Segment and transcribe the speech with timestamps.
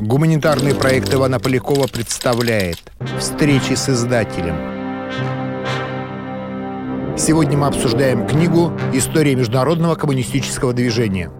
[0.00, 2.78] Гуманитарный проект Ивана Полякова представляет
[3.18, 4.56] «Встречи с издателем».
[7.18, 11.30] Сегодня мы обсуждаем книгу «История международного коммунистического движения».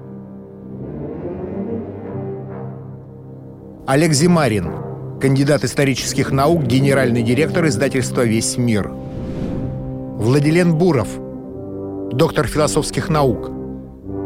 [3.86, 4.70] Олег Зимарин,
[5.22, 8.90] кандидат исторических наук, генеральный директор издательства «Весь мир».
[8.90, 11.08] Владилен Буров,
[12.12, 13.52] доктор философских наук–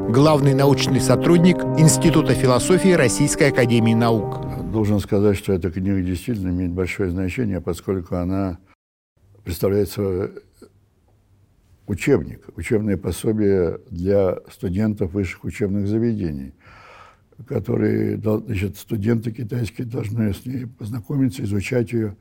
[0.09, 4.71] главный научный сотрудник Института философии Российской Академии Наук.
[4.71, 8.59] Должен сказать, что эта книга действительно имеет большое значение, поскольку она
[9.43, 10.31] представляет собой
[11.87, 16.55] учебник, учебное пособие для студентов высших учебных заведений,
[17.47, 22.17] которые, значит, студенты китайские должны с ней познакомиться, изучать ее.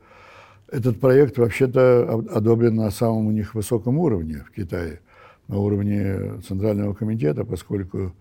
[0.68, 5.00] Этот проект вообще-то одобрен на самом у них высоком уровне в Китае–
[5.48, 8.14] на уровне Центрального комитета, поскольку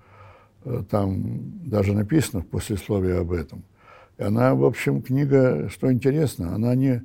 [0.66, 3.64] э, там даже написано в послесловии об этом.
[4.18, 7.04] И она, в общем, книга, что интересно, она не...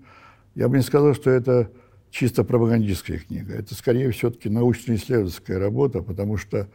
[0.54, 1.70] Я бы не сказал, что это
[2.10, 3.54] чисто пропагандистская книга.
[3.54, 6.68] Это скорее все-таки научно-исследовательская работа, потому что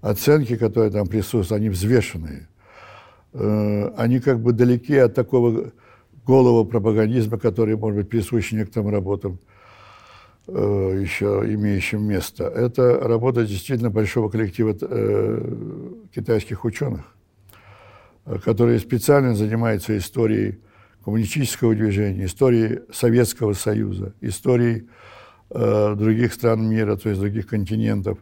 [0.00, 2.48] оценки, которые там присутствуют, они взвешенные.
[3.32, 5.72] Э, они как бы далеки от такого
[6.26, 9.38] голого пропагандизма, который, может быть, присущ некоторым работам
[10.48, 15.40] Э, еще имеющим место, это работа действительно большого коллектива э,
[16.14, 17.00] китайских ученых,
[18.26, 20.60] э, которые специально занимаются историей
[21.04, 24.88] коммунистического движения, историей Советского Союза, историей
[25.48, 28.18] других стран мира, то есть других континентов.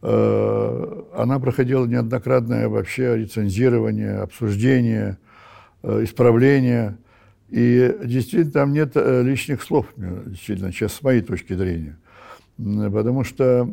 [0.00, 5.18] она проходила неоднократное вообще рецензирование, обсуждение,
[5.82, 6.98] исправление–
[7.52, 11.98] и действительно там нет э, лишних слов, действительно, сейчас с моей точки зрения.
[12.56, 13.70] Потому что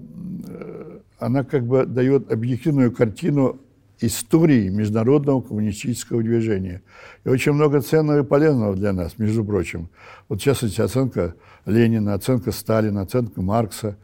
[0.48, 3.62] э, она как бы дает объективную картину
[4.02, 6.82] истории международного коммунистического движения.
[7.24, 9.88] И очень много ценного и полезного для нас, между прочим.
[10.28, 13.96] Вот сейчас эти оценка Ленина, оценка Сталина, оценка Маркса,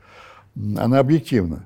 [0.55, 1.65] она объективна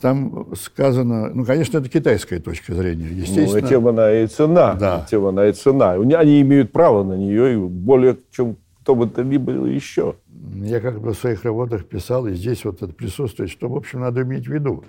[0.00, 3.60] там сказано, ну, конечно, это китайская точка зрения, естественно.
[3.60, 4.74] Ну, тем она и цена.
[4.74, 5.06] Да.
[5.10, 5.92] Тем она и цена.
[5.92, 10.14] Они имеют право на нее, и более чем кто бы то ни было еще.
[10.54, 14.00] Я как бы в своих работах писал, и здесь вот это присутствует, что, в общем,
[14.00, 14.84] надо иметь в виду,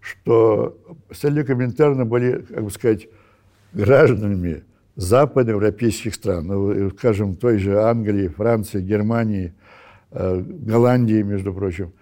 [0.00, 0.76] что
[1.10, 3.08] Стэнли Коминтерна были, как бы сказать,
[3.72, 4.62] гражданами
[4.96, 9.54] западноевропейских стран, ну, скажем, той же Англии, Франции, Германии,
[10.12, 11.92] э, Голландии, между прочим–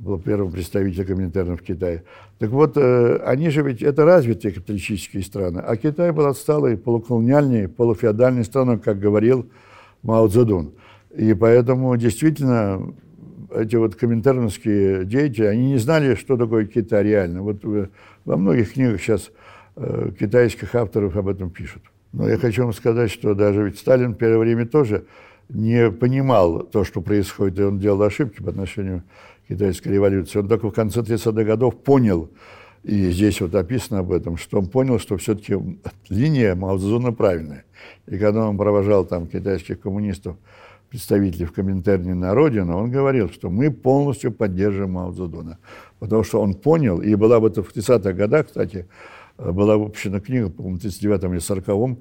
[0.00, 2.04] был первым представителем Коминтерна в Китае.
[2.38, 7.68] Так вот, э, они же ведь это развитые капиталистические страны, а Китай был отсталой, полуколониальной,
[7.68, 9.50] полуфеодальной страной, как говорил
[10.02, 10.72] Мао Цзэдун.
[11.14, 12.94] И поэтому действительно
[13.54, 17.42] эти вот коминтерновские деятели, они не знали, что такое Китай реально.
[17.42, 17.88] Вот э,
[18.24, 19.30] во многих книгах сейчас
[19.76, 21.82] э, китайских авторов об этом пишут.
[22.12, 25.04] Но я хочу вам сказать, что даже ведь Сталин в первое время тоже
[25.50, 29.02] не понимал то, что происходит, и он делал ошибки по отношению
[29.50, 30.38] китайской революции.
[30.38, 32.30] Он только в конце 30-х годов понял,
[32.84, 35.56] и здесь вот описано об этом, что он понял, что все-таки
[36.08, 37.64] линия Мао Цзэдуна правильная.
[38.06, 40.36] И когда он провожал там китайских коммунистов,
[40.88, 45.58] представителей в Коминтерне на родину, он говорил, что мы полностью поддерживаем Мао Цзэдуна.
[45.98, 48.86] Потому что он понял, и была в это в 30-х годах, кстати,
[49.36, 51.98] была выпущена книга, по-моему, в 39-м или 40-м,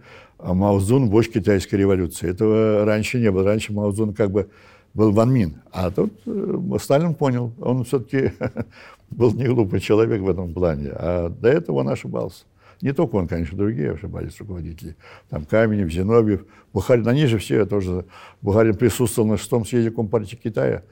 [0.55, 2.29] Мао Цзун «Вождь китайской революции».
[2.29, 3.43] Этого раньше не было.
[3.43, 4.49] Раньше Мао Цзун как бы
[4.94, 5.61] был Ван Мин.
[5.72, 8.33] А тут э, Сталин понял, он все-таки
[9.11, 10.89] был не глупый человек в этом плане.
[10.94, 12.45] А до этого он ошибался.
[12.81, 14.95] Не только он, конечно, другие ошибались руководители.
[15.29, 17.07] Там Каменев, Зиновьев, Бухарин.
[17.07, 18.05] Они же все тоже...
[18.41, 20.83] Бухарин присутствовал на шестом съезде Компартии Китая.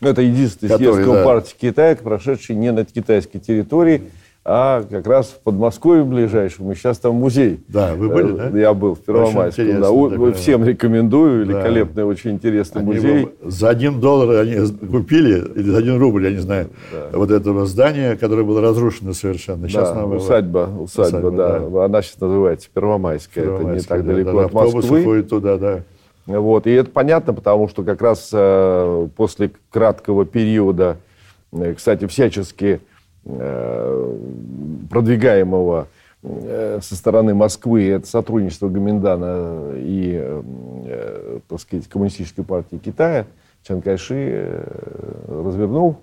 [0.00, 1.68] Ну, это единственный съезд Компартии да.
[1.68, 4.02] Китая, прошедший не на китайской территории,
[4.44, 7.60] а как раз в Подмосковье ближайшем, и сейчас там музей.
[7.68, 8.48] Да, вы были, да?
[8.58, 9.80] Я был в Первомайском.
[9.80, 9.86] Да.
[9.86, 12.06] Такое, Всем рекомендую, великолепный, да.
[12.06, 13.28] очень интересный они музей.
[13.44, 14.56] За один доллар они
[14.90, 17.16] купили, или за один рубль, я не знаю, да.
[17.16, 19.68] вот этого здания, которое было разрушено совершенно.
[19.68, 20.18] Сейчас да, новое...
[20.18, 21.60] усадьба, усадьба, усадьба да.
[21.60, 21.84] да.
[21.84, 25.04] Она сейчас называется Первомайская, Первомайская это не так да, далеко да, от Москвы.
[25.04, 25.82] ходят туда, да.
[26.26, 30.96] Вот, и это понятно, потому что как раз э, после краткого периода,
[31.52, 32.91] э, кстати, всячески Э,
[33.24, 35.88] продвигаемого
[36.22, 43.24] э, со стороны Москвы, это сотрудничество Гоминдана и, э, так сказать, Коммунистической партии Китая,
[43.62, 44.66] Чан Кайши
[45.28, 45.96] развернул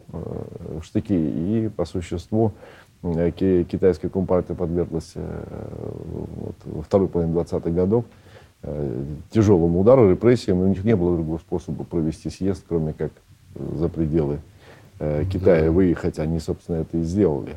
[0.81, 2.53] штыки и, по существу,
[3.01, 8.05] китайская компартия подверглась вот, во второй половине 20-х годов
[9.31, 13.11] тяжелому удару, репрессиям, и у них не было другого способа провести съезд, кроме как
[13.55, 14.39] за пределы
[14.99, 17.55] Э, Китая выехать, они, собственно, это и сделали.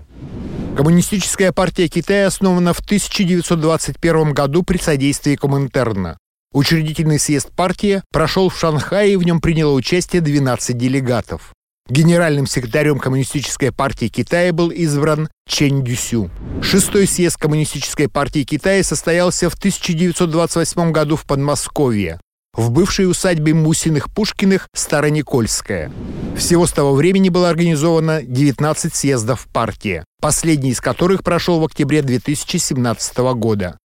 [0.77, 6.19] Коммунистическая партия Китая основана в 1921 году при содействии Коминтерна.
[6.53, 11.53] Учредительный съезд партии прошел в Шанхае, и в нем приняло участие 12 делегатов.
[11.89, 16.31] Генеральным секретарем Коммунистической партии Китая был избран Чен Дюсю.
[16.63, 22.21] Шестой съезд Коммунистической партии Китая состоялся в 1928 году в Подмосковье
[22.55, 25.91] в бывшей усадьбе Мусиных-Пушкиных Староникольская.
[26.37, 32.03] Всего с того времени было организовано 19 съездов партии, последний из которых прошел в октябре
[32.03, 33.79] 2017 года.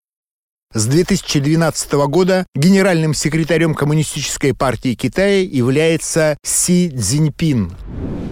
[0.78, 7.72] С 2012 года генеральным секретарем Коммунистической партии Китая является Си Цзиньпин.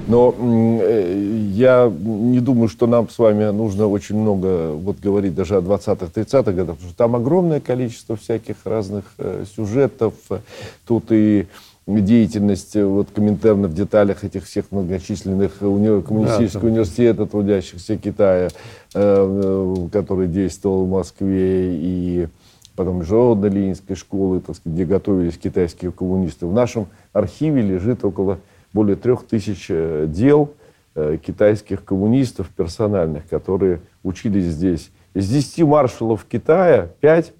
[0.05, 5.57] Но э, я не думаю, что нам с вами нужно очень много вот говорить даже
[5.57, 10.13] о 20-30-х годах, потому что там огромное количество всяких разных э, сюжетов.
[10.85, 11.47] Тут и
[11.87, 16.01] деятельность вот Коминтерна в деталях этих всех многочисленных уни...
[16.01, 18.49] коммунистических да, университетов, трудящихся Китая,
[18.93, 22.27] э, который действовал в Москве, и
[22.75, 26.47] потом Международной Ленинской школы, так сказать, где готовились китайские коммунисты.
[26.47, 28.39] В нашем архиве лежит около
[28.73, 30.53] более трех тысяч э, дел
[30.95, 34.89] э, китайских коммунистов персональных, которые учились здесь.
[35.13, 37.31] Из десяти маршалов Китая пять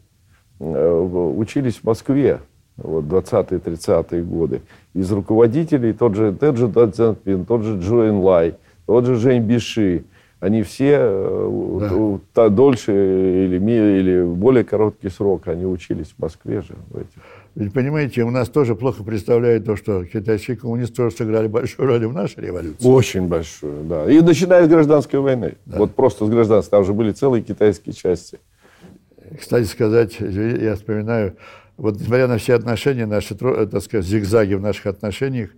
[0.60, 2.40] учились в Москве
[2.78, 4.62] вот, 20-е, 30-е годы.
[4.94, 8.56] Из руководителей тот же, тот же Дан Цзянпин, тот же Джо Лай,
[8.86, 10.04] тот же Жень Биши,
[10.40, 12.50] они все э, да.
[12.50, 16.76] дольше или, или более короткий срок, они учились в Москве же.
[16.90, 17.22] В этих.
[17.56, 22.06] Ведь, понимаете, у нас тоже плохо представляют то, что китайские коммунисты тоже сыграли большую роль
[22.06, 22.86] в нашей революции.
[22.86, 24.12] Очень большую, да.
[24.12, 25.56] И начиная с гражданской войны.
[25.66, 25.78] Да.
[25.78, 26.72] Вот просто с гражданской.
[26.72, 28.40] Там же были целые китайские части.
[29.40, 31.38] Кстати сказать, я вспоминаю,
[31.78, 35.50] вот несмотря на все отношения, наши, так сказать, зигзаги в наших отношениях,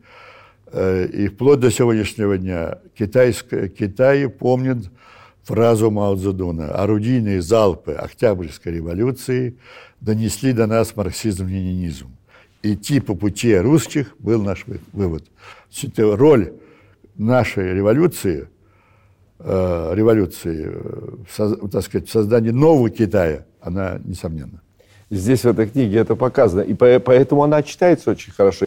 [0.71, 4.89] э, и вплоть до сегодняшнего дня китайское, Китай помнит
[5.43, 9.57] фразу Мао Цзэдуна «Орудийные залпы Октябрьской революции
[10.01, 12.07] донесли до нас марксизм-ленинизм.
[12.63, 15.25] Идти по пути русских был наш вывод».
[15.97, 16.53] Роль
[17.15, 18.49] нашей революции,
[19.39, 20.71] э, революции
[21.37, 24.61] э, так сказать, в создании нового Китая, она несомненна.
[25.09, 26.61] Здесь в этой книге это показано.
[26.61, 28.65] И поэтому она читается очень хорошо.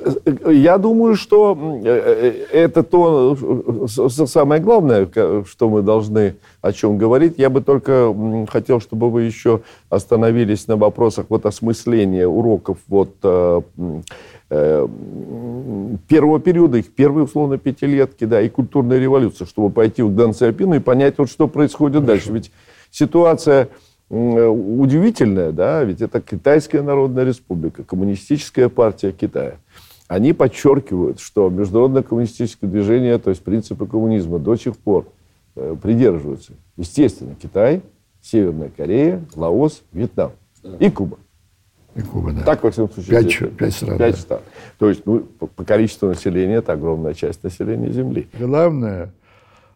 [0.51, 1.55] Я думаю, что
[1.85, 5.07] э, э, это то самое главное,
[5.45, 7.35] что мы должны о чем говорить.
[7.37, 8.15] Я бы только
[8.51, 9.61] хотел, чтобы вы еще
[9.91, 13.61] остановились на вопросах вот осмысления уроков вот э,
[16.09, 20.75] первого периода, их первые, условно, пятилетки, да, и культурной революции, чтобы пойти в Дэн Сяопину
[20.75, 22.07] и понять, вот что происходит Хорошо.
[22.07, 22.33] дальше.
[22.33, 22.51] Ведь
[22.91, 23.69] ситуация
[24.11, 29.57] удивительное, да, ведь это Китайская Народная Республика, коммунистическая партия Китая.
[30.09, 35.07] Они подчеркивают, что международное коммунистическое движение, то есть принципы коммунизма до сих пор
[35.55, 36.55] э, придерживаются.
[36.77, 37.83] Естественно, Китай,
[38.21, 40.33] Северная Корея, Лаос, Вьетнам
[40.81, 41.19] и Куба.
[41.95, 42.43] И Куба, да.
[42.43, 43.99] Так, во всяком случае, пять, пять стран.
[43.99, 44.21] Пять да.
[44.21, 44.41] стран.
[44.79, 48.29] То есть, ну, по, по количеству населения, это огромная часть населения Земли.
[48.37, 49.13] Главное,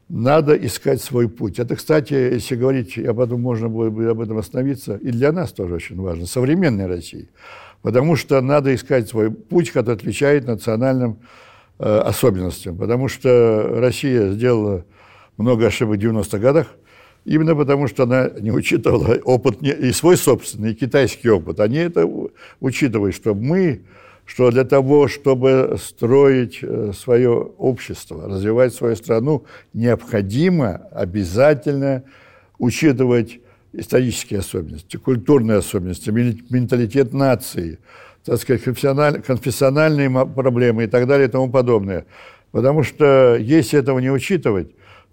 [0.09, 1.59] надо искать свой путь.
[1.59, 5.53] Это, кстати, если говорить, я потом можно было бы об этом остановиться, и для нас
[5.53, 7.29] тоже очень важно, современной России.
[7.83, 11.21] Потому что надо искать свой путь, который отвечает национальным
[11.79, 12.77] э, особенностям.
[12.77, 14.85] Потому что Россия сделала
[15.37, 16.67] много ошибок в 90-х годах,
[17.25, 21.61] именно потому что она не учитывала опыт и свой собственный, и китайский опыт.
[21.61, 22.09] Они это
[22.61, 23.83] учитывают, что мы
[24.27, 32.05] что для того, чтобы строить э, свое общество, развивать свою страну, необходимо обязательно
[32.59, 33.41] учитывать
[33.73, 37.79] исторические особенности, культурные особенности, менталитет нации,
[38.25, 42.07] так сказать, конфессиональные проблемы и так далее и тому подобное.
[42.53, 44.71] Потому что если этого не учитывать,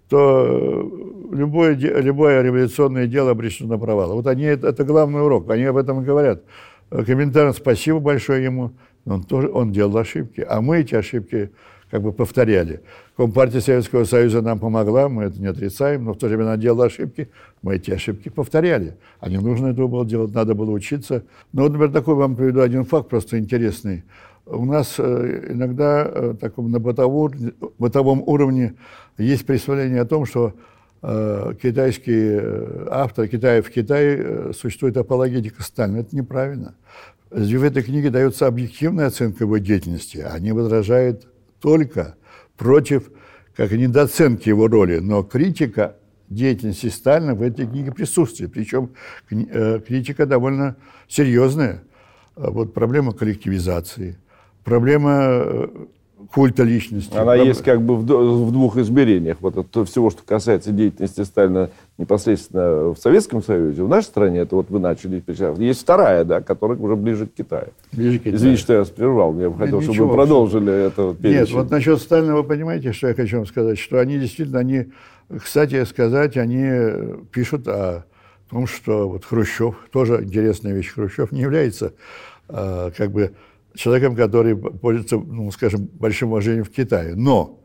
[0.08, 0.90] то
[1.32, 4.14] любое, любое революционное дело обречено на провал.
[4.14, 6.42] Вот они, это главный урок, они об этом и говорят.
[6.90, 8.72] Комментарий, спасибо большое ему.
[9.04, 11.50] Он, тоже, он делал ошибки, а мы эти ошибки
[11.90, 12.80] как бы повторяли.
[13.16, 16.86] Компартия Советского Союза нам помогла, мы это не отрицаем, но в то время она делала
[16.86, 17.28] ошибки,
[17.60, 18.96] мы эти ошибки повторяли.
[19.20, 21.22] А не нужно этого было делать, надо было учиться.
[21.52, 24.04] Ну вот, например, такой вам приведу один факт, просто интересный.
[24.46, 28.74] У нас э, иногда э, таком, на бытовом, уровне
[29.18, 30.54] есть представление о том, что
[31.02, 35.98] э, китайские авторы, Китай, в Китае существует апологетика Сталина.
[35.98, 36.74] Это неправильно.
[37.32, 40.18] В этой книге дается объективная оценка его деятельности.
[40.18, 41.26] Они возражают
[41.60, 42.16] только
[42.58, 43.10] против
[43.56, 45.96] как недооценки его роли, но критика
[46.28, 48.52] деятельности Сталина в этой книге присутствует.
[48.52, 48.90] Причем
[49.30, 50.76] э, критика довольно
[51.08, 51.82] серьезная.
[52.36, 54.18] Вот проблема коллективизации,
[54.62, 55.68] проблема э,
[56.32, 57.16] культа личности.
[57.16, 57.46] Она Проб...
[57.46, 59.38] есть как бы в, в двух измерениях.
[59.40, 64.56] Вот это всего, что касается деятельности Сталина непосредственно в Советском Союзе, в нашей стране, это
[64.56, 65.22] вот вы начали
[65.58, 67.68] Есть вторая, да, которая уже ближе к Китаю.
[67.92, 68.36] Ближе к Китаю.
[68.36, 69.38] Извините, что я вас прервал.
[69.38, 71.02] Я бы хотел, Нет, чтобы вы продолжили это.
[71.02, 73.78] Вот Нет, вот насчет Сталина вы понимаете, что я хочу вам сказать?
[73.78, 74.86] Что они действительно, они,
[75.28, 78.04] кстати сказать, они пишут о
[78.50, 81.94] том, что вот Хрущев, тоже интересная вещь, Хрущев не является
[82.48, 83.32] э, как бы
[83.74, 87.14] человеком, который пользуется, ну, скажем, большим уважением в Китае.
[87.14, 87.60] Но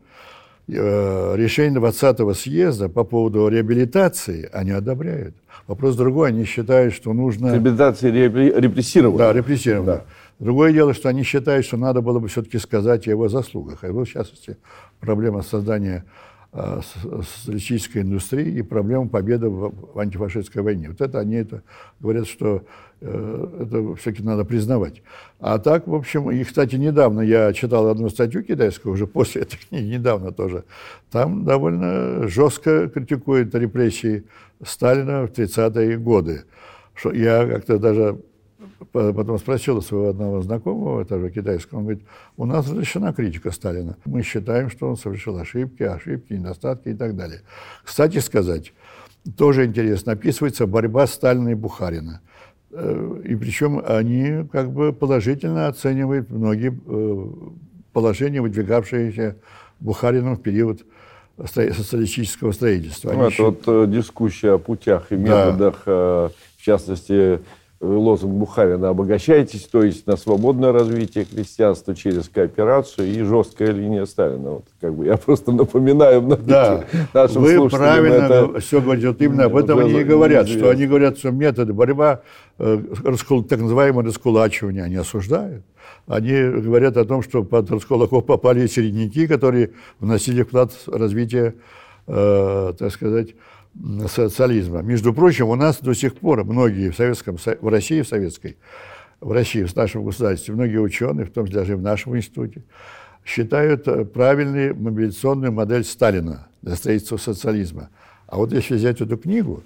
[0.68, 5.34] э, решение 20-го съезда по поводу реабилитации они одобряют.
[5.66, 7.52] Вопрос другой, они считают, что нужно...
[7.52, 9.18] Реабилитация репрессирована.
[9.18, 9.92] Да, репрессирована.
[9.92, 10.04] Да.
[10.38, 13.80] Другое дело, что они считают, что надо было бы все-таки сказать о его заслугах.
[13.82, 14.56] А его, в частности,
[15.00, 16.04] проблема создания
[16.52, 20.88] социалистической индустрии и проблему победы в антифашистской войне.
[20.88, 21.62] Вот это они это
[22.00, 22.64] говорят, что
[23.00, 25.02] э, это все-таки надо признавать.
[25.40, 29.58] А так, в общем, и, кстати, недавно я читал одну статью китайскую, уже после этой
[29.58, 30.64] книги, недавно тоже,
[31.10, 34.24] там довольно жестко критикует репрессии
[34.64, 36.44] Сталина в 30-е годы.
[37.12, 38.18] Я как-то даже
[38.92, 42.04] потом спросил у своего одного знакомого, тоже китайского, он говорит,
[42.36, 43.96] у нас разрешена критика Сталина.
[44.04, 47.42] Мы считаем, что он совершил ошибки, ошибки, недостатки и так далее.
[47.84, 48.72] Кстати сказать,
[49.36, 52.20] тоже интересно, описывается борьба Сталина и Бухарина.
[52.70, 57.50] Э, и причем они как бы положительно оценивают многие э,
[57.92, 59.36] положения, выдвигавшиеся
[59.80, 60.82] Бухарином в период
[61.44, 63.12] социалистического строительства.
[63.12, 63.44] Ну, это еще...
[63.44, 66.30] вот э, дискуссия о путях и методах, да.
[66.56, 67.40] в частности,
[67.80, 74.50] лозунг Бухарина «обогащайтесь», то есть на свободное развитие крестьянства через кооперацию и жесткая линия Сталина.
[74.50, 76.84] Вот, как бы я просто напоминаю да.
[77.14, 78.60] нашим Вы правильно это...
[78.60, 82.22] все говорите, именно об этом они и говорят, что они говорят, что методы борьба,
[82.58, 82.82] э,
[83.48, 85.64] так называемое раскулачивание, они осуждают.
[86.08, 91.54] Они говорят о том, что под раскулаков попали середняки, которые вносили вклад в развитие,
[92.06, 93.34] э, так сказать,
[94.08, 94.82] социализма.
[94.82, 98.56] Между прочим, у нас до сих пор многие в, Советском, в России, в Советской,
[99.20, 102.62] в России, в нашем государстве, многие ученые, в том числе даже в нашем институте,
[103.24, 107.90] считают э, правильной мобилизационную модель Сталина для строительства социализма.
[108.26, 109.62] А вот если взять эту книгу,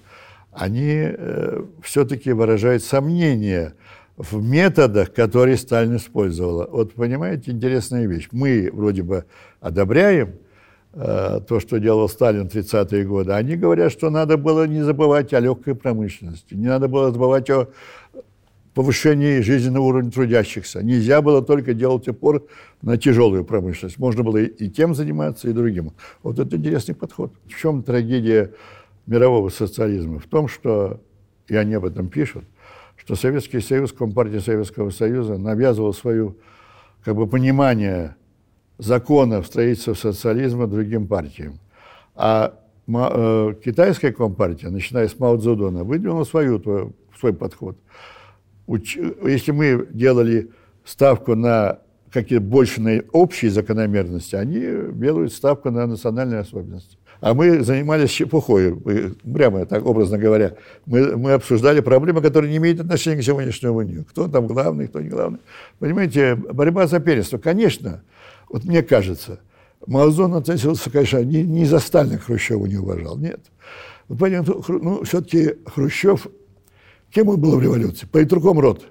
[0.51, 3.73] они э, все-таки выражают сомнения
[4.17, 6.67] в методах, которые Сталин использовал.
[6.69, 8.27] Вот понимаете, интересная вещь.
[8.31, 9.25] Мы вроде бы
[9.59, 10.35] одобряем
[10.93, 15.39] то, что делал Сталин в 30-е годы, они говорят, что надо было не забывать о
[15.39, 17.69] легкой промышленности, не надо было забывать о
[18.73, 20.83] повышении жизненного уровня трудящихся.
[20.83, 22.45] Нельзя было только делать упор
[22.81, 23.99] на тяжелую промышленность.
[23.99, 25.93] Можно было и тем заниматься, и другим.
[26.23, 27.33] Вот это интересный подход.
[27.45, 28.53] В чем трагедия
[29.05, 30.19] мирового социализма?
[30.19, 31.01] В том, что,
[31.47, 32.45] и они об этом пишут,
[32.95, 36.37] что Советский Союз, Компартия Советского Союза навязывал свою
[37.03, 38.15] как бы, понимание
[38.77, 41.59] законов строительства социализма другим партиям.
[42.15, 42.53] А
[42.87, 46.61] э, китайская компартия, начиная с Мао Цзэдуна, выдвинула свою,
[47.19, 47.77] свой подход.
[48.67, 50.51] Если мы делали
[50.85, 51.79] ставку на
[52.11, 54.61] какие-то больше на общие закономерности, они
[54.93, 56.97] делают ставку на национальные особенности.
[57.19, 58.75] А мы занимались чепухой,
[59.23, 60.55] прямо так образно говоря.
[60.85, 64.03] Мы, мы обсуждали проблемы, которые не имеют отношения к сегодняшнему дню.
[64.09, 65.39] Кто там главный, кто не главный.
[65.79, 67.37] Понимаете, борьба за первенство.
[67.37, 68.03] Конечно,
[68.53, 69.39] вот мне кажется,
[69.87, 73.41] Маозон относился, конечно, не, не за Сталина Хрущева не уважал, нет.
[74.07, 76.27] Вот, понятно, ну, все-таки Хрущев,
[77.09, 78.05] кем он был в революции?
[78.05, 78.85] Политруком рот.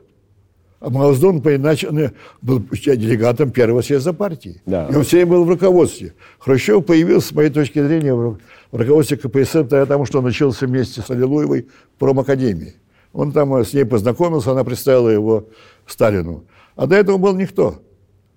[0.80, 4.60] А Маоздон, иначе, он был делегатом первого съезда партии.
[4.66, 4.88] Да.
[4.88, 6.14] И он все был в руководстве.
[6.40, 8.38] Хрущев появился, с моей точки зрения, в
[8.72, 12.74] руководстве КПСС, потому что он учился вместе с Аллилуевой в промакадемии.
[13.12, 15.46] Он там с ней познакомился, она представила его
[15.86, 16.46] Сталину.
[16.74, 17.80] А до этого был никто.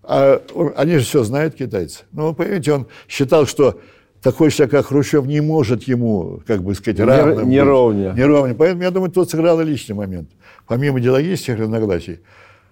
[0.07, 0.41] А
[0.75, 2.03] они же все знают, китайцы.
[2.11, 3.79] Ну, вы понимаете, он считал, что
[4.21, 8.11] такой человек, как Хрущев, не может ему, как бы сказать, равным Не, не ровня.
[8.11, 8.55] Не ровня.
[8.55, 10.29] Поэтому, я думаю, тут сыграл и личный момент.
[10.67, 12.19] Помимо идеологических разногласий,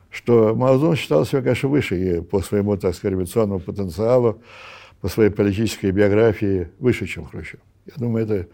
[0.09, 4.41] что Мао считал себя, конечно, выше и по своему, так сказать, революционному потенциалу,
[5.01, 7.59] по своей политической биографии выше, чем Хрущев.
[7.85, 8.47] Я думаю, это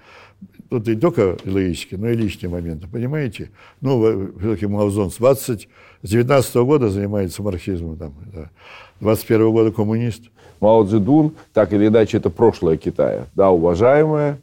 [0.69, 3.51] тут не только логически, но и личные моменты, понимаете?
[3.81, 5.69] Ну, все-таки Маузон с 20,
[6.03, 8.49] с 19 -го года занимается марксизмом, там, да.
[8.99, 10.23] 21 -го года коммунист.
[10.59, 14.39] Мао Цзэдун, так или иначе, это прошлое Китая, да, уважаемое,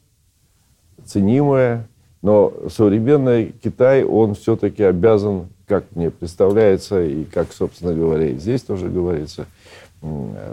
[1.05, 1.89] ценимое,
[2.23, 8.63] но современный Китай, он все-таки обязан, как мне представляется, и как, собственно говоря, и здесь
[8.63, 9.47] тоже говорится,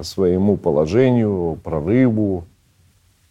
[0.01, 2.45] своему положению, прорыву,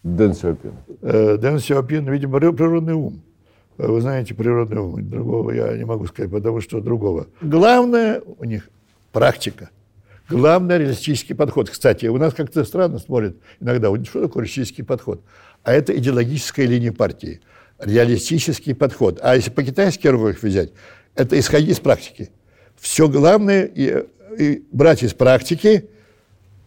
[0.03, 0.73] Дэн Сяопин?
[1.01, 3.21] Э, Дэн Сяопин, видимо, природный ум.
[3.77, 5.09] Э, вы знаете, природный ум.
[5.09, 7.27] Другого я не могу сказать, потому что другого.
[7.41, 8.69] Главное у них
[9.11, 9.69] практика.
[10.29, 11.69] Главное– реалистический подход.
[11.69, 15.21] Кстати, у нас как-то странно смотрят иногда, что такое реалистический подход?
[15.63, 17.41] А это идеологическая линия партии.
[17.79, 19.19] Реалистический подход.
[19.21, 20.71] А если по-китайски иероглифы взять,
[21.15, 22.29] это исходить из практики.
[22.77, 24.05] Все главное и,
[24.37, 25.89] и брать из практики,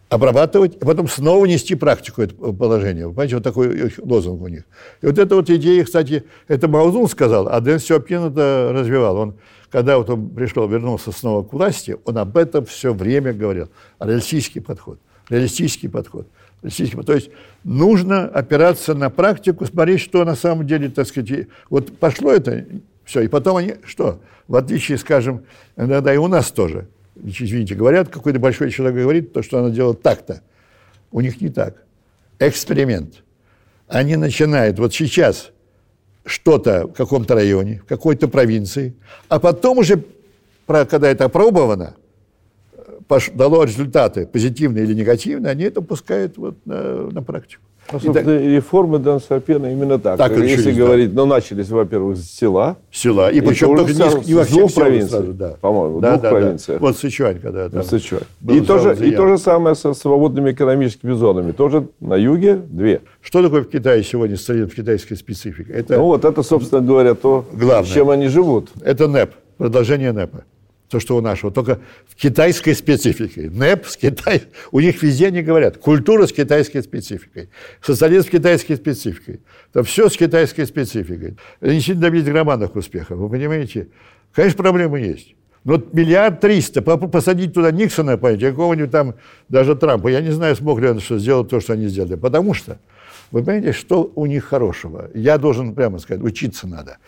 [0.08, 3.08] обрабатывать, и потом снова нести практику это положение.
[3.08, 4.62] Вы понимаете, вот такой лозунг у них.
[5.02, 9.16] И вот эта вот идея, кстати, это Маузун сказал, а Дэн Сиопин это развивал.
[9.16, 9.34] Он,
[9.70, 13.68] когда вот он пришел, вернулся снова к власти, он об этом все время говорил.
[13.98, 15.00] Реалистический подход.
[15.28, 16.28] Реалистический подход.
[16.62, 17.06] Реалистический подход.
[17.06, 17.30] То есть
[17.64, 22.64] нужно опираться на практику, смотреть, что на самом деле, так сказать, вот пошло это,
[23.04, 25.42] все, и потом они, что, в отличие, скажем,
[25.76, 26.86] иногда и у нас тоже–
[27.22, 30.42] извините, говорят, какой-то большой человек говорит, то, что она делает так-то.
[31.10, 31.84] У них не так.
[32.38, 33.22] Эксперимент.
[33.88, 35.52] Они начинают вот сейчас
[36.24, 38.94] что-то в каком-то районе, в какой-то провинции,
[39.28, 40.02] а потом уже,
[40.66, 41.94] когда это опробовано,
[43.34, 47.62] дало результаты, позитивные или негативные, они это пускают вот на, на практику.
[47.88, 50.18] А, собственно, так, реформы Дансапена именно так.
[50.18, 51.22] так Если говорить, да.
[51.22, 52.76] ну, начались, во-первых, с села.
[52.90, 53.30] Села.
[53.30, 55.36] И, и причем только не, не во всех провинциях.
[55.36, 55.56] Да.
[55.60, 56.80] По-моему, да, двух да, провинциях.
[56.80, 56.86] Да.
[56.86, 57.82] Вот Сычуань, когда там.
[57.84, 58.22] Сычуань.
[58.48, 61.52] И, тоже, и то же самое со свободными экономическими зонами.
[61.52, 63.02] Тоже на юге две.
[63.20, 65.72] Что такое в Китае сегодня стоит в китайской специфике?
[65.72, 67.88] Это, ну, вот это, собственно говоря, то, Главное.
[67.88, 68.70] с чем они живут.
[68.82, 70.44] Это НЭП, продолжение НЭПа
[70.88, 73.50] то, что у нашего, только в китайской специфике.
[73.50, 75.78] НЭП с Китай, у них везде не говорят.
[75.78, 77.48] Культура с китайской спецификой,
[77.80, 79.40] социализм с китайской спецификой.
[79.72, 81.36] Это все с китайской спецификой.
[81.60, 83.88] Не сильно добились громадных успехов, вы понимаете?
[84.32, 85.34] Конечно, проблемы есть.
[85.64, 89.14] Но вот миллиард триста, посадить туда Никсона, понимаете, какого-нибудь там,
[89.48, 92.14] даже Трампа, я не знаю, смог ли он что сделать то, что они сделали.
[92.14, 92.78] Потому что,
[93.32, 95.10] вы понимаете, что у них хорошего?
[95.12, 96.98] Я должен прямо сказать, учиться надо.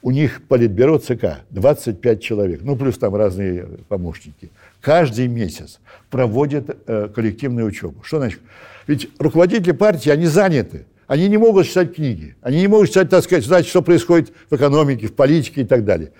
[0.00, 4.50] У них политбюро ЦК 25 человек, ну плюс там разные помощники.
[4.80, 8.02] Каждый месяц проводят э, коллективную учебу.
[8.04, 8.40] Что значит?
[8.86, 10.86] Ведь руководители партии, они заняты.
[11.08, 12.36] Они не могут читать книги.
[12.42, 15.84] Они не могут читать, так сказать, знать, что происходит в экономике, в политике и так
[15.84, 16.12] далее.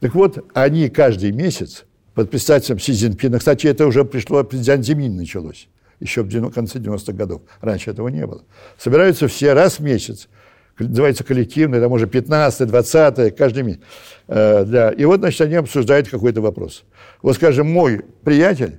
[0.00, 5.16] Так вот, они каждый месяц под председателем Си Цзиньпина, кстати, это уже пришло, президент Зимин
[5.16, 5.68] началось,
[6.00, 7.42] еще в конце 90-х годов.
[7.60, 8.42] Раньше этого не было.
[8.78, 10.28] Собираются все раз в месяц
[10.78, 13.80] называется коллективный, там уже 15 20 каждый месяц.
[14.28, 14.90] Э, для...
[14.90, 16.84] И вот, значит, они обсуждают какой-то вопрос.
[17.22, 18.78] Вот, скажем, мой приятель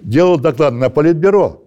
[0.00, 1.62] делал доклад на политбюро,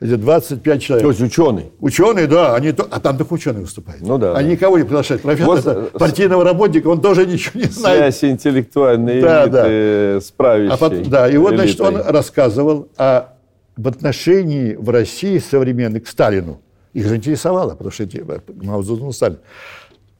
[0.00, 1.02] эти 25 человек.
[1.02, 1.72] То есть ученый?
[1.80, 2.54] Ученый, да.
[2.54, 4.02] Они, а там только ученые выступают.
[4.02, 4.36] Ну да.
[4.36, 4.54] Они да.
[4.54, 5.22] никого не приглашают.
[5.22, 8.14] Профессор, вот, партийного работника, он тоже ничего не знает.
[8.14, 10.20] Связь интеллектуальной да, элиты да.
[10.20, 11.68] с правящей а под, Да, и вот, элитой.
[11.68, 13.28] значит, он рассказывал о,
[13.76, 16.60] в отношении в России современной к Сталину.
[16.94, 18.24] Их же интересовало, потому что эти,
[18.64, 19.38] Мао Цзэдун Сталин.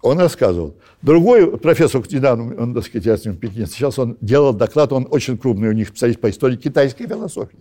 [0.02, 0.74] Он рассказывал.
[1.00, 4.92] Другой профессор, недавно, он, так сказать, я с ним в Пекине сейчас он делал доклад,
[4.92, 7.58] он очень крупный у них специалист по истории китайской философии.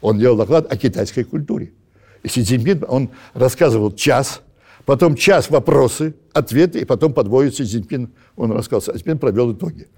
[0.00, 1.72] Он делал доклад о китайской культуре.
[2.22, 4.40] И Си Цзиньпин, он рассказывал час,
[4.86, 9.88] потом час вопросы, ответы, и потом подводит Си Цзиньпин, он рассказал, Си Цзиньпин провел итоги.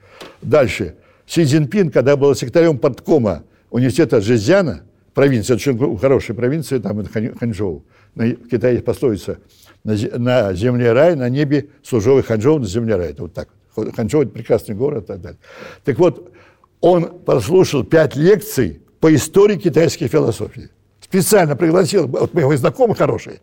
[0.42, 0.96] Дальше.
[1.26, 4.82] Си Цзиньпин, когда был секретарем подкома университета Жезяна,
[5.14, 9.38] провинция, очень хорошая провинция, там это Ханчжоу, в Китае есть пословица
[9.84, 13.10] на, земле рай, на небе служовый Ханчжоу, на земле рай.
[13.10, 13.48] Это вот так.
[13.74, 15.38] Ханчжоу– это прекрасный город и так далее.
[15.84, 16.32] Так вот,
[16.80, 20.70] он прослушал пять лекций по истории китайской философии.
[21.00, 23.40] Специально пригласил, вот моего знакомый хороший,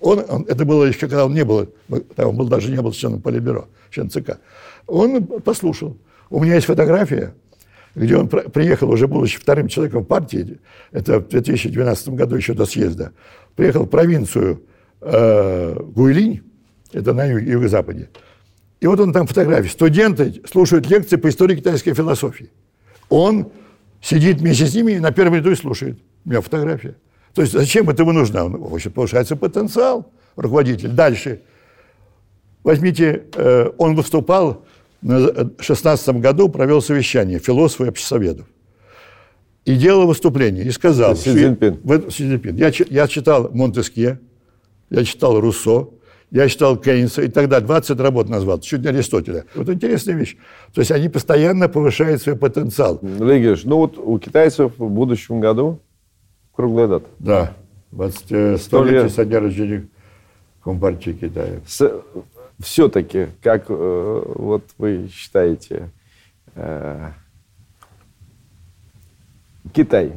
[0.00, 1.68] он, он, это было еще, когда он не был,
[2.16, 4.38] он был, даже не был членом Политбюро, член ЦК.
[4.86, 5.96] Он послушал.
[6.30, 7.34] У меня есть фотография,
[7.94, 10.58] где он приехал, уже будучи вторым человеком партии,
[10.92, 13.12] это в 2012 году еще до съезда,
[13.56, 14.62] приехал в провинцию
[15.00, 16.42] э, Гуйлинь,
[16.92, 18.08] это на юг, юго-западе,
[18.80, 19.68] и вот он там фотографии.
[19.68, 22.50] Студенты слушают лекции по истории китайской философии.
[23.10, 23.52] Он
[24.00, 25.98] сидит вместе с ними и на первом ряду и слушает.
[26.24, 26.96] У меня фотография.
[27.34, 28.48] То есть зачем это нужно?
[28.48, 30.88] В общем, повышается потенциал руководитель.
[30.88, 31.42] Дальше.
[32.62, 34.64] Возьмите, э, он выступал
[35.02, 38.46] 16 году, провел совещание философов и общесоветов
[39.64, 41.16] и делал выступление, и сказал...
[41.16, 41.80] Си Цзиньпин.
[42.10, 42.56] Си Цзиньпин.
[42.56, 44.18] Я, я читал Монтескье,
[44.88, 45.90] я читал Руссо,
[46.30, 49.44] я читал Кейнса и тогда 20 работ назвал, чуть не Аристотеля.
[49.54, 50.36] Вот интересная вещь.
[50.72, 53.00] То есть они постоянно повышают свой потенциал.
[53.02, 55.80] Легиш, ну вот у китайцев в будущем году
[56.54, 57.06] круглая дата.
[57.18, 57.56] Да,
[57.92, 59.88] 20, 100 лет со дня рождения
[60.62, 61.60] Компартии Китая.
[61.66, 61.90] С,
[62.60, 65.90] все-таки, как э, вот вы считаете,
[66.54, 67.10] э,
[69.72, 70.12] Китай,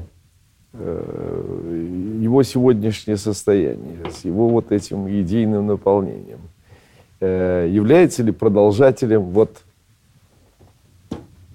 [0.73, 6.41] э, его сегодняшнее состояние, с его вот этим идейным наполнением,
[7.19, 9.63] э, является ли продолжателем вот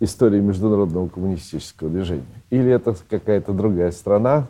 [0.00, 2.24] истории международного коммунистического движения?
[2.50, 4.48] Или это какая-то другая страна?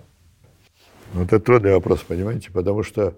[1.14, 3.14] Ну, это трудный вопрос, понимаете, потому что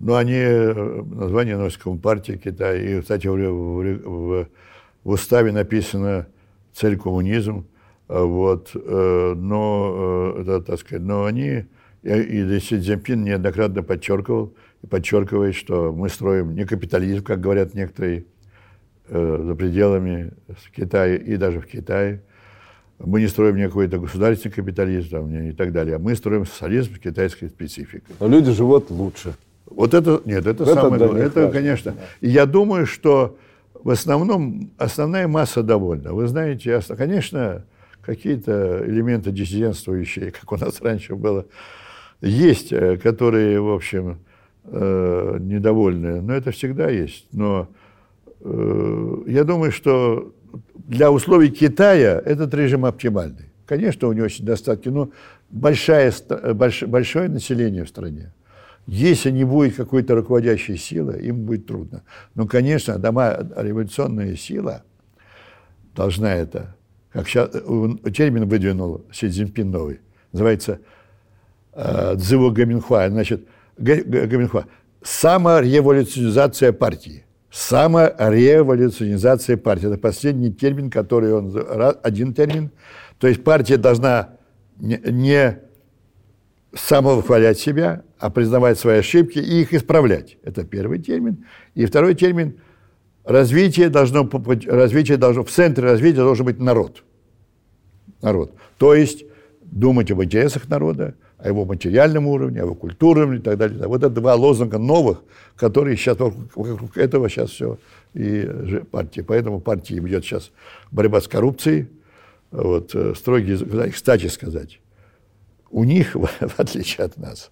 [0.00, 4.48] ну, они, э, название носят Компартия Китая, и, кстати, в, в,
[5.04, 6.26] в, уставе написано
[6.72, 7.66] цель коммунизм,
[8.06, 11.64] вот, э, но, э, это, так сказать, но они,
[12.02, 18.24] и Си Цзиньпин неоднократно подчеркивал, и подчеркивает, что мы строим не капитализм, как говорят некоторые,
[19.08, 20.32] за пределами
[20.76, 22.22] Китая и даже в Китае,
[22.98, 26.94] мы не строим не какой-то государственный капитализм там, и так далее, а мы строим социализм
[26.94, 28.14] с китайской спецификой.
[28.20, 29.34] Но люди живут лучше.
[29.70, 31.22] Вот это, нет, это, это самое главное.
[31.22, 31.52] Это, важно.
[31.52, 31.94] конечно.
[32.20, 33.36] И я думаю, что
[33.74, 36.12] в основном основная масса довольна.
[36.12, 37.64] Вы знаете, конечно,
[38.02, 41.46] какие-то элементы диссидентствующие, как у нас раньше было,
[42.20, 44.18] есть, э, которые, в общем,
[44.64, 46.20] э, недовольны.
[46.20, 47.26] Но это всегда есть.
[47.32, 47.68] Но
[48.40, 50.32] э, я думаю, что
[50.74, 53.50] для условий Китая этот режим оптимальный.
[53.66, 55.10] Конечно, у него есть недостатки, но
[55.50, 56.12] большая,
[56.54, 58.32] больш, большое население в стране.
[58.88, 62.04] Если не будет какой-то руководящей силы, им будет трудно.
[62.34, 64.82] Но, конечно, дома, революционная сила
[65.94, 66.74] должна это,
[67.12, 67.50] как сейчас,
[68.14, 70.00] термин выдвинул Си Цзиньпин новый,
[70.32, 70.80] называется
[71.74, 73.46] э, Цзыво Гаминхуа, значит,
[73.76, 74.64] Гаминхуа,
[75.02, 77.26] самореволюционизация партии.
[77.50, 79.88] Самореволюционизация партии.
[79.88, 81.54] Это последний термин, который он...
[82.02, 82.70] Один термин.
[83.18, 84.30] То есть партия должна
[84.78, 85.58] не, не
[86.74, 90.38] самовыхвалять себя, а признавать свои ошибки и их исправлять.
[90.42, 91.44] Это первый термин.
[91.74, 92.56] И второй термин–
[93.28, 94.28] развитие должно,
[94.66, 97.04] развитие должно, в центре развития должен быть народ.
[98.22, 98.52] Народ.
[98.78, 99.24] То есть
[99.60, 103.86] думать об интересах народа, о его материальном уровне, о его культурном и так далее.
[103.86, 105.22] Вот это два лозунга новых,
[105.56, 107.78] которые сейчас вокруг, этого сейчас все
[108.14, 109.20] и партии.
[109.20, 110.50] Поэтому партии идет сейчас
[110.90, 111.88] борьба с коррупцией,
[112.50, 113.58] вот, э, строгие,
[113.90, 114.80] кстати сказать,
[115.70, 117.50] у них, в отличие от нас,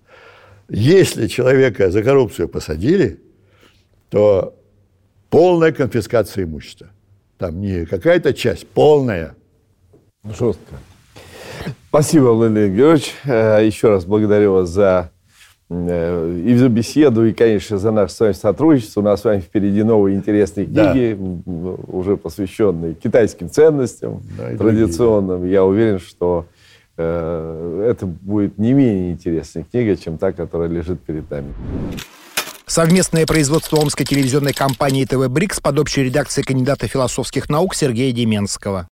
[0.68, 3.20] если человека за коррупцию посадили,
[4.10, 4.54] то
[5.30, 6.88] полная конфискация имущества.
[7.38, 9.34] Там не какая-то часть, полная.
[10.24, 10.76] Жестко.
[11.88, 13.14] Спасибо, Владимир Георгиевич.
[13.24, 15.10] Э, еще раз благодарю вас за
[15.70, 19.00] э, и за беседу, и, конечно, за наше с вами сотрудничество.
[19.00, 21.70] У нас с вами впереди новые интересные книги, да.
[21.88, 25.38] уже посвященные китайским ценностям да, традиционным.
[25.38, 25.52] Другие.
[25.52, 26.46] Я уверен, что
[26.96, 31.54] это будет не менее интересная книга, чем та, которая лежит перед нами.
[32.66, 38.88] Совместное производство Омской телевизионной компании ТВ «Брикс» под общей редакцией кандидата философских наук Сергея Деменского.